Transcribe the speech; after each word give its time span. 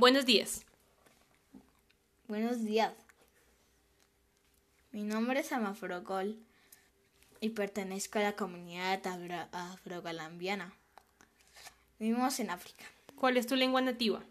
Buenos 0.00 0.24
días. 0.24 0.64
Buenos 2.26 2.64
días. 2.64 2.94
Mi 4.92 5.02
nombre 5.02 5.40
es 5.40 5.52
Amafrocol 5.52 6.38
y 7.42 7.50
pertenezco 7.50 8.18
a 8.18 8.22
la 8.22 8.32
comunidad 8.32 9.02
afrocolombiana. 9.52 10.72
Vivimos 11.98 12.40
en 12.40 12.48
África. 12.48 12.86
¿Cuál 13.14 13.36
es 13.36 13.46
tu 13.46 13.56
lengua 13.56 13.82
nativa? 13.82 14.24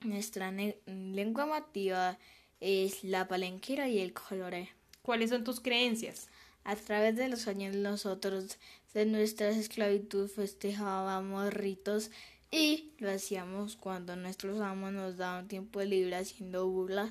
Nuestra 0.00 0.52
lengua 0.52 1.46
nativa 1.46 2.16
es 2.60 3.02
la 3.02 3.26
palenquera 3.26 3.88
y 3.88 3.98
el 3.98 4.12
coloré. 4.12 4.70
¿Cuáles 5.02 5.30
son 5.30 5.42
tus 5.42 5.58
creencias? 5.58 6.28
A 6.62 6.76
través 6.76 7.16
de 7.16 7.28
los 7.28 7.48
años 7.48 7.74
nosotros 7.74 8.58
de 8.94 9.06
nuestra 9.06 9.48
esclavitud 9.48 10.30
festejábamos 10.30 11.52
ritos 11.52 12.12
y 12.52 12.92
lo 12.98 13.10
hacíamos 13.10 13.76
cuando 13.76 14.14
nuestros 14.14 14.60
amos 14.60 14.92
nos 14.92 15.16
daban 15.16 15.48
tiempo 15.48 15.80
libre 15.80 16.16
haciendo 16.16 16.68
burlas 16.68 17.10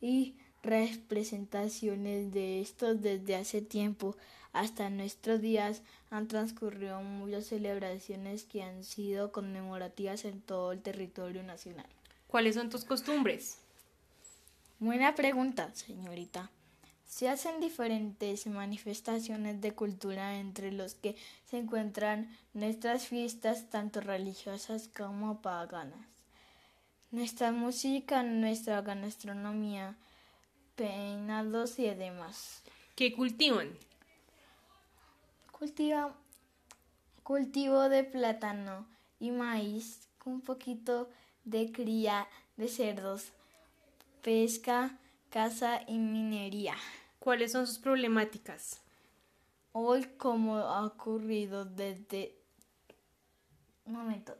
y 0.00 0.36
representaciones 0.62 2.30
de 2.32 2.60
estos 2.60 3.00
desde 3.00 3.34
hace 3.34 3.62
tiempo 3.62 4.14
hasta 4.52 4.90
nuestros 4.90 5.40
días 5.40 5.82
han 6.10 6.28
transcurrido 6.28 7.00
muchas 7.00 7.46
celebraciones 7.46 8.44
que 8.44 8.62
han 8.62 8.84
sido 8.84 9.32
conmemorativas 9.32 10.26
en 10.26 10.42
todo 10.42 10.72
el 10.72 10.82
territorio 10.82 11.42
nacional. 11.42 11.86
¿Cuáles 12.28 12.54
son 12.54 12.68
tus 12.68 12.84
costumbres? 12.84 13.58
Buena 14.78 15.14
pregunta, 15.14 15.74
señorita. 15.74 16.50
Se 17.12 17.28
hacen 17.28 17.60
diferentes 17.60 18.46
manifestaciones 18.46 19.60
de 19.60 19.74
cultura 19.74 20.38
entre 20.38 20.72
los 20.72 20.94
que 20.94 21.14
se 21.44 21.58
encuentran 21.58 22.34
nuestras 22.54 23.06
fiestas 23.06 23.68
tanto 23.68 24.00
religiosas 24.00 24.88
como 24.88 25.42
paganas. 25.42 26.06
Nuestra 27.10 27.52
música, 27.52 28.22
nuestra 28.22 28.80
gastronomía, 28.80 29.94
peinados 30.74 31.78
y 31.78 31.90
demás. 31.90 32.62
¿Qué 32.96 33.12
cultivan? 33.12 33.68
Cultiva 35.50 36.16
cultivo 37.22 37.90
de 37.90 38.04
plátano 38.04 38.86
y 39.20 39.32
maíz 39.32 40.08
con 40.16 40.32
un 40.32 40.40
poquito 40.40 41.10
de 41.44 41.72
cría 41.72 42.26
de 42.56 42.68
cerdos, 42.68 43.32
pesca, 44.22 44.98
caza 45.28 45.82
y 45.86 45.98
minería. 45.98 46.74
¿Cuáles 47.22 47.52
son 47.52 47.68
sus 47.68 47.78
problemáticas? 47.78 48.80
Hoy, 49.70 50.02
como 50.18 50.56
ha 50.56 50.84
ocurrido 50.84 51.64
desde... 51.64 52.34
Un 53.84 53.92
momento. 53.92 54.36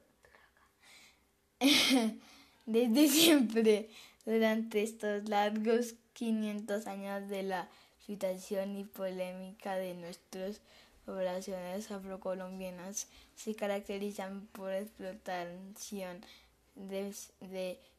desde 2.67 3.07
siempre, 3.07 3.89
durante 4.27 4.83
estos 4.83 5.29
largos 5.29 5.95
500 6.15 6.89
años 6.89 7.29
de 7.29 7.45
la 7.45 7.69
situación 8.05 8.77
y 8.77 8.83
polémica 8.83 9.77
de 9.77 9.95
nuestras 9.95 10.61
poblaciones 11.07 11.89
afrocolombianas, 11.89 13.07
se 13.37 13.55
caracterizan 13.55 14.49
por 14.49 14.73
explotación 14.73 16.21
de, 16.75 17.15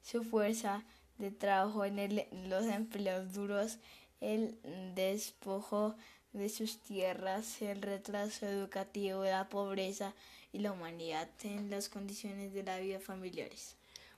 su 0.02 0.26
fuerza 0.26 0.84
de 1.20 1.32
trabajo 1.32 1.86
en 1.86 2.50
los 2.50 2.66
empleos 2.66 3.32
duros 3.32 3.78
el 4.24 4.58
despojo 4.96 5.96
de 6.32 6.50
sus 6.50 6.80
tierras, 6.80 7.62
el 7.62 7.82
retraso 7.82 8.48
educativo, 8.48 9.24
la 9.24 9.50
pobreza 9.50 10.14
y 10.52 10.60
la 10.60 10.72
humanidad 10.72 11.30
en 11.44 11.70
las 11.70 11.90
condiciones 11.90 12.54
de 12.54 12.64
la 12.64 12.80
vida 12.80 13.00
familiares. 13.00 13.76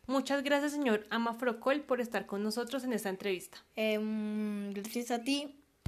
Muchas 0.07 0.43
gracias, 0.43 0.71
señor 0.71 1.05
Amafrocol, 1.09 1.81
por 1.81 1.99
estar 1.99 2.25
con 2.27 2.43
nosotros 2.43 2.83
en 2.83 2.93
esta 2.93 3.09
entrevista. 3.09 3.57
Em, 3.75 4.71
gracias 4.71 5.11
a 5.11 5.23
ti. 5.23 5.55